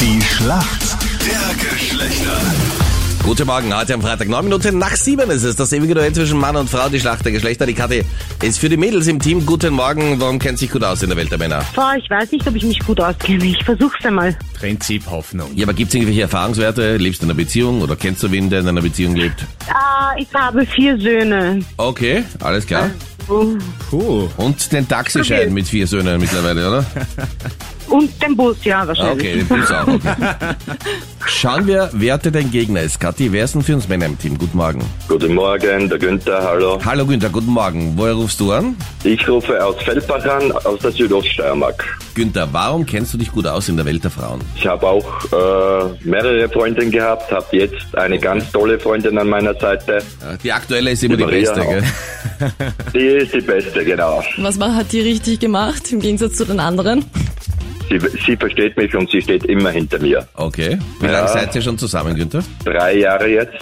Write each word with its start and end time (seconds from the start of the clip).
Die 0.00 0.20
Schlacht 0.22 0.96
der 1.24 1.70
Geschlechter. 1.70 2.40
Guten 3.22 3.46
Morgen, 3.46 3.74
heute 3.76 3.94
am 3.94 4.02
Freitag, 4.02 4.28
9 4.28 4.44
Minuten 4.44 4.78
nach 4.78 4.94
7 4.94 5.30
ist 5.30 5.44
es. 5.44 5.56
Das 5.56 5.72
ewige 5.72 5.94
Duell 5.94 6.12
zwischen 6.12 6.38
Mann 6.38 6.56
und 6.56 6.68
Frau, 6.68 6.88
die 6.88 7.00
Schlacht 7.00 7.24
der 7.24 7.32
Geschlechter. 7.32 7.66
Die 7.66 7.74
Kathi 7.74 8.04
ist 8.42 8.58
für 8.58 8.68
die 8.68 8.76
Mädels 8.76 9.06
im 9.06 9.18
Team. 9.18 9.46
Guten 9.46 9.74
Morgen, 9.74 10.20
warum 10.20 10.38
kennt 10.38 10.58
sich 10.58 10.70
gut 10.70 10.84
aus 10.84 11.02
in 11.02 11.08
der 11.08 11.16
Welt 11.16 11.30
der 11.30 11.38
Männer? 11.38 11.64
Boah, 11.74 11.94
ich 11.98 12.08
weiß 12.08 12.30
nicht, 12.32 12.46
ob 12.46 12.54
ich 12.54 12.64
mich 12.64 12.78
gut 12.80 13.00
auskenne. 13.00 13.44
Ich 13.44 13.64
versuch's 13.64 14.04
einmal. 14.04 14.36
Prinzip 14.58 15.06
Hoffnung. 15.10 15.50
Ja, 15.54 15.64
aber 15.64 15.74
gibt 15.74 15.88
es 15.88 15.94
irgendwelche 15.94 16.22
Erfahrungswerte? 16.22 16.98
Lebst 16.98 17.22
du 17.22 17.24
in 17.26 17.30
einer 17.30 17.36
Beziehung 17.36 17.82
oder 17.82 17.96
kennst 17.96 18.22
du 18.22 18.30
wen, 18.30 18.50
der 18.50 18.60
in 18.60 18.68
einer 18.68 18.82
Beziehung 18.82 19.16
lebt? 19.16 19.44
Ah, 19.72 20.14
ich 20.18 20.28
habe 20.34 20.66
vier 20.66 20.98
Söhne. 20.98 21.60
Okay, 21.78 22.24
alles 22.40 22.66
klar. 22.66 22.90
Oh. 23.28 23.54
Puh. 23.90 24.28
Und 24.36 24.70
den 24.70 24.86
Taxischein 24.86 25.52
mit 25.52 25.66
vier 25.66 25.86
Söhnen 25.86 26.20
mittlerweile, 26.20 26.68
oder? 26.68 26.86
Und 27.88 28.10
den 28.22 28.36
Bus, 28.36 28.56
ja, 28.64 28.86
wahrscheinlich. 28.86 29.26
Okay, 29.28 29.36
den 29.38 29.48
Bus 29.48 29.70
auch. 29.70 29.86
Okay. 29.86 29.98
Schauen 31.26 31.66
wir, 31.66 31.90
wer 31.92 32.14
heute 32.14 32.32
dein 32.32 32.50
Gegner 32.50 32.82
ist. 32.82 32.98
Kathi, 33.00 33.30
wer 33.32 33.44
ist 33.44 33.54
denn 33.54 33.62
für 33.62 33.74
uns 33.74 33.88
Männer 33.88 34.06
im 34.06 34.18
Team? 34.18 34.36
Guten 34.38 34.56
Morgen. 34.56 34.80
Guten 35.08 35.34
Morgen, 35.34 35.88
der 35.88 35.98
Günther, 35.98 36.42
hallo. 36.42 36.78
Hallo 36.84 37.06
Günther, 37.06 37.28
guten 37.28 37.50
Morgen. 37.50 37.92
Woher 37.96 38.14
rufst 38.14 38.40
du 38.40 38.52
an? 38.52 38.76
Ich 39.04 39.28
rufe 39.28 39.64
aus 39.64 39.76
Feldbach 39.82 40.24
an, 40.24 40.50
aus 40.52 40.80
der 40.80 40.92
Südoststeiermark. 40.92 41.84
Günther, 42.14 42.48
warum 42.52 42.86
kennst 42.86 43.12
du 43.14 43.18
dich 43.18 43.30
gut 43.30 43.46
aus 43.46 43.68
in 43.68 43.76
der 43.76 43.84
Welt 43.86 44.02
der 44.02 44.10
Frauen? 44.10 44.40
Ich 44.56 44.66
habe 44.66 44.86
auch 44.86 45.04
äh, 45.32 46.08
mehrere 46.08 46.48
Freundinnen 46.48 46.90
gehabt, 46.90 47.30
habe 47.30 47.56
jetzt 47.56 47.94
eine 47.96 48.18
ganz 48.18 48.50
tolle 48.52 48.78
Freundin 48.78 49.18
an 49.18 49.28
meiner 49.28 49.54
Seite. 49.54 49.98
Ja, 50.22 50.36
Die 50.42 50.52
aktuelle 50.52 50.90
ist 50.92 51.04
immer 51.04 51.16
die, 51.16 51.24
Die 51.24 51.30
Maria 51.30 51.52
beste, 51.52 51.62
auch. 51.62 51.70
gell? 51.70 52.52
Die 52.94 52.98
ist 53.24 53.34
die 53.34 53.40
beste, 53.40 53.84
genau. 53.84 54.22
Was 54.38 54.58
hat 54.58 54.92
die 54.92 55.00
richtig 55.00 55.40
gemacht 55.40 55.92
im 55.92 56.00
Gegensatz 56.00 56.34
zu 56.36 56.44
den 56.44 56.60
anderen? 56.60 57.04
Sie, 57.88 57.98
sie 58.26 58.36
versteht 58.36 58.76
mich 58.76 58.94
und 58.96 59.08
sie 59.10 59.20
steht 59.22 59.44
immer 59.44 59.70
hinter 59.70 59.98
mir. 60.00 60.26
Okay. 60.34 60.78
Wie 61.00 61.06
Ja. 61.06 61.12
lange 61.12 61.28
seid 61.28 61.54
ihr 61.54 61.62
schon 61.62 61.78
zusammen, 61.78 62.16
Günther? 62.16 62.42
Drei 62.64 62.96
Jahre 62.98 63.28
jetzt. 63.28 63.54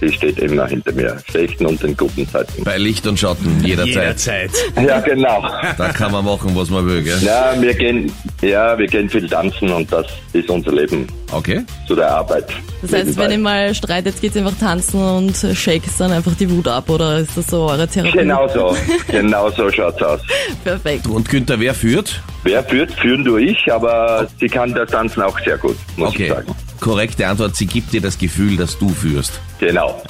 Sie 0.00 0.12
steht 0.12 0.38
immer 0.38 0.66
hinter 0.66 0.92
mir. 0.92 1.16
Schlechten 1.30 1.66
und 1.66 1.82
den 1.82 1.96
guten 1.96 2.28
Zeiten. 2.28 2.62
Bei 2.64 2.76
Licht 2.76 3.06
und 3.06 3.18
Schatten, 3.18 3.62
jederzeit. 3.64 3.86
Jederzeit. 3.94 4.50
Ja, 4.86 5.00
genau. 5.00 5.44
Da 5.78 5.88
kann 5.90 6.12
man 6.12 6.24
machen, 6.24 6.50
was 6.54 6.68
man 6.70 6.86
will, 6.86 7.02
gell? 7.02 7.18
Ja, 7.22 7.54
wir 7.58 7.72
gehen, 7.74 8.12
ja, 8.42 8.76
wir 8.78 8.86
gehen 8.86 9.08
viel 9.08 9.28
tanzen 9.28 9.70
und 9.70 9.90
das 9.92 10.06
ist 10.32 10.50
unser 10.50 10.72
Leben 10.72 11.06
Okay. 11.32 11.62
zu 11.88 11.94
der 11.94 12.10
Arbeit. 12.10 12.46
Das 12.82 12.92
heißt, 12.92 13.04
Nebenbei. 13.06 13.24
wenn 13.24 13.30
ihr 13.32 13.38
mal 13.38 13.74
streitet, 13.74 14.20
geht's 14.20 14.36
einfach 14.36 14.58
tanzen 14.60 15.00
und 15.00 15.34
shakes 15.56 15.96
dann 15.98 16.12
einfach 16.12 16.34
die 16.38 16.50
Wut 16.50 16.68
ab 16.68 16.90
oder 16.90 17.18
ist 17.20 17.36
das 17.36 17.46
so 17.46 17.62
eure 17.62 17.88
Therapie? 17.88 18.18
Genau 18.18 18.46
so, 18.48 18.76
genau 19.10 19.50
so 19.50 19.70
schaut's 19.70 20.02
aus. 20.02 20.20
Perfekt. 20.64 21.06
Und 21.06 21.28
Günther, 21.28 21.58
wer 21.60 21.72
führt? 21.74 22.20
Wer 22.42 22.62
führt, 22.62 22.92
führen 22.92 23.22
nur 23.22 23.38
ich, 23.38 23.72
aber 23.72 24.26
sie 24.38 24.48
kann 24.48 24.74
das 24.74 24.90
Tanzen 24.90 25.22
auch 25.22 25.38
sehr 25.40 25.56
gut, 25.56 25.76
muss 25.96 26.10
ich 26.10 26.16
Okay. 26.16 26.28
sagen. 26.28 26.54
Korrekte 26.84 27.26
Antwort, 27.26 27.56
sie 27.56 27.64
gibt 27.64 27.94
dir 27.94 28.02
das 28.02 28.18
Gefühl, 28.18 28.58
dass 28.58 28.78
du 28.78 28.90
führst. 28.90 29.40
Genau. 29.58 30.02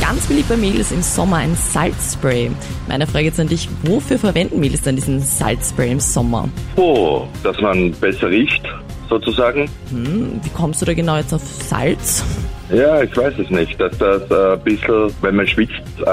Ganz 0.00 0.26
beliebt 0.26 0.48
bei 0.48 0.56
Mädels 0.56 0.90
im 0.90 1.00
Sommer 1.00 1.36
ein 1.36 1.54
Salzspray. 1.54 2.50
Meine 2.88 3.06
Frage 3.06 3.26
jetzt 3.26 3.38
an 3.38 3.46
dich, 3.46 3.68
wofür 3.84 4.18
verwenden 4.18 4.58
Mädels 4.58 4.82
denn 4.82 4.96
diesen 4.96 5.20
Salzspray 5.20 5.92
im 5.92 6.00
Sommer? 6.00 6.48
Oh, 6.74 7.28
dass 7.44 7.60
man 7.60 7.92
besser 7.92 8.28
riecht, 8.28 8.62
sozusagen. 9.08 9.70
Wie 9.92 10.50
kommst 10.56 10.82
du 10.82 10.86
da 10.86 10.92
genau 10.92 11.18
jetzt 11.18 11.32
auf 11.32 11.42
Salz? 11.44 12.24
Ja, 12.68 13.00
ich 13.00 13.16
weiß 13.16 13.34
es 13.38 13.48
nicht, 13.48 13.80
dass 13.80 13.96
das 13.96 14.28
äh, 14.28 14.54
ein 14.54 14.60
bisschen, 14.64 15.14
wenn 15.20 15.36
man 15.36 15.46
schwitzt, 15.46 15.82
äh, 16.00 16.04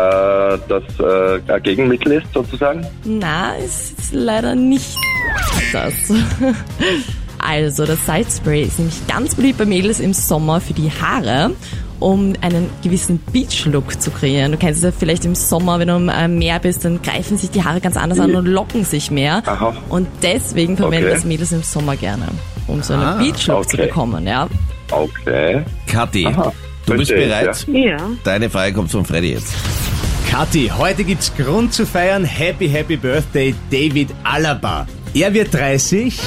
das 0.67 0.83
äh, 0.99 1.51
ein 1.51 1.63
Gegenmittel 1.63 2.11
ist, 2.11 2.31
sozusagen. 2.31 2.85
Na, 3.05 3.55
ist 3.55 4.13
leider 4.13 4.53
nicht 4.53 4.99
das. 5.71 5.95
Also, 7.45 7.85
das 7.85 8.05
Salzspray 8.05 8.63
ist 8.63 8.79
nämlich 8.79 9.05
ganz 9.07 9.35
beliebt 9.35 9.57
bei 9.57 9.65
Mädels 9.65 9.99
im 9.99 10.13
Sommer 10.13 10.61
für 10.61 10.73
die 10.73 10.89
Haare, 10.89 11.51
um 11.99 12.33
einen 12.41 12.69
gewissen 12.83 13.19
Beach-Look 13.31 14.01
zu 14.01 14.11
kreieren. 14.11 14.51
Du 14.53 14.57
kennst 14.57 14.79
es 14.79 14.83
ja 14.83 14.91
vielleicht 14.97 15.25
im 15.25 15.35
Sommer, 15.35 15.79
wenn 15.79 15.87
du 15.89 15.93
am 15.95 16.09
äh, 16.09 16.27
Meer 16.27 16.59
bist, 16.59 16.85
dann 16.85 17.01
greifen 17.01 17.37
sich 17.37 17.49
die 17.51 17.63
Haare 17.63 17.81
ganz 17.81 17.97
anders 17.97 18.19
an 18.19 18.33
und 18.35 18.45
locken 18.45 18.85
sich 18.85 19.11
mehr. 19.11 19.41
Aha. 19.45 19.75
Und 19.89 20.07
deswegen 20.21 20.77
verwenden 20.77 21.05
Okay. 21.05 21.15
das 21.15 21.25
Mädels 21.25 21.51
im 21.51 21.63
Sommer 21.63 21.95
gerne, 21.95 22.27
um 22.67 22.81
so 22.81 22.93
einen 22.93 23.19
Beach-Look 23.19 23.69
zu 23.69 23.77
okay. 23.77 23.87
bekommen, 23.87 24.25
ja. 24.27 24.47
Okay. 24.91 25.63
Kathi, 25.87 26.25
Aha. 26.27 26.51
du 26.85 26.97
bist 26.97 27.11
bereit? 27.11 27.65
Ja. 27.71 27.97
Deine 28.23 28.49
Frage 28.49 28.73
kommt 28.73 28.91
von 28.91 29.03
Freddy 29.05 29.33
jetzt. 29.33 29.53
Kathi, 30.29 30.71
heute 30.77 31.03
gibt's 31.03 31.31
Grund 31.37 31.73
zu 31.73 31.85
feiern. 31.85 32.23
Happy, 32.23 32.67
happy 32.69 32.97
Birthday, 32.97 33.53
David 33.71 34.09
Alaba. 34.23 34.87
Er 35.13 35.33
wird 35.33 35.53
30, 35.53 36.17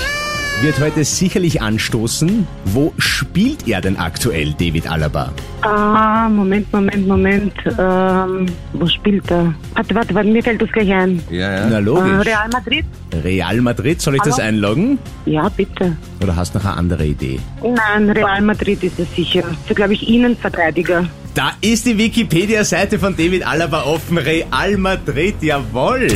wird 0.62 0.81
heute 0.81 1.05
sicherlich 1.05 1.61
anstoßen. 1.61 2.47
Wo 2.67 2.93
spielt 2.99 3.69
er 3.69 3.81
denn 3.81 3.97
aktuell, 3.99 4.55
David 4.59 4.91
Alaba? 4.91 5.33
Ah, 5.62 6.28
Moment, 6.28 6.72
Moment, 6.72 7.06
Moment. 7.06 7.53
Ähm, 7.78 8.47
wo 8.72 8.87
spielt 8.87 9.31
er? 9.31 9.55
Warte, 9.75 9.94
warte, 9.94 10.15
warte, 10.15 10.28
mir 10.28 10.43
fällt 10.43 10.62
das 10.62 10.72
gleich 10.72 10.91
ein. 10.93 11.22
Ja, 11.31 11.67
Na 11.69 11.78
Äh, 11.78 11.81
logisch. 11.81 12.27
Real 12.27 12.49
Madrid? 12.53 12.84
Real 13.22 13.61
Madrid, 13.61 14.00
soll 14.00 14.15
ich 14.17 14.22
das 14.22 14.39
Hallo? 14.39 14.49
einloggen? 14.49 14.99
Ja, 15.27 15.49
bitte. 15.50 15.97
Oder 16.22 16.34
hast 16.37 16.55
du 16.55 16.59
noch 16.59 16.65
eine 16.65 16.77
andere 16.77 17.05
Idee? 17.06 17.38
Nein, 17.62 18.09
Real 18.11 18.41
Madrid 18.43 18.83
ist 18.83 18.99
es 18.99 19.15
sicher. 19.15 19.43
So 19.69 19.75
glaube 19.75 19.93
ich 19.93 20.09
Innenverteidiger. 20.09 21.05
Da 21.36 21.52
ist 21.60 21.84
die 21.84 21.98
Wikipedia-Seite 21.98 22.98
von 22.98 23.14
David 23.14 23.47
Alaba 23.47 23.82
offen. 23.82 24.16
Real 24.16 24.78
Madrid, 24.78 25.34
jawohl. 25.42 26.08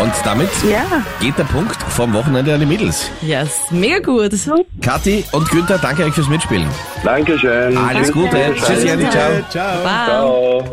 Und 0.00 0.12
damit 0.24 0.48
Ja. 0.70 1.02
geht 1.20 1.36
der 1.36 1.42
Punkt 1.44 1.76
vom 1.90 2.12
Wochenende 2.14 2.54
an 2.54 2.60
die 2.60 2.66
Mädels. 2.66 3.10
Ja, 3.22 3.42
ist 3.42 3.72
mega 3.72 3.98
gut. 3.98 4.30
Kathi 4.80 5.24
und 5.32 5.50
Günther, 5.50 5.78
danke 5.78 6.04
euch 6.04 6.14
fürs 6.14 6.28
Mitspielen. 6.28 6.68
Dankeschön. 7.02 7.76
Alles 7.76 8.12
Gute. 8.12 8.54
Tschüss, 8.54 8.84
Janni, 8.84 9.10
ciao. 9.10 9.30
Ciao. 9.50 9.82
Ciao. 9.82 10.64